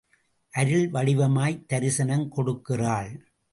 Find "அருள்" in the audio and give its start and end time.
0.51-0.89